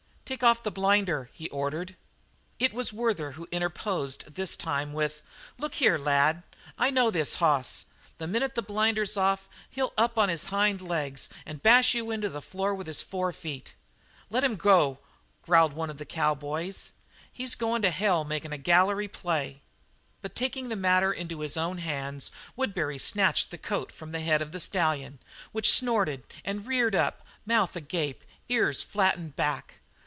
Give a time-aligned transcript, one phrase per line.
[0.23, 1.97] "Take off the blinder," he ordered.
[2.57, 5.21] It was Werther who interposed this time with:
[5.57, 6.43] "Look here, lad,
[6.77, 7.83] I know this hoss.
[8.17, 12.29] The minute the blinder's off he'll up on his hind legs and bash you into
[12.29, 13.73] the floor with his forefeet."
[14.29, 14.99] "Let him go,"
[15.41, 16.93] growled one of the cowboys.
[17.29, 19.59] "He's goin' to hell making a gallery play."
[20.21, 24.41] But taking the matter into his own hands Woodbury snatched the coat from the head
[24.41, 25.19] of the stallion,
[25.51, 29.73] which snorted and reared up, mouth agape ears flattened back.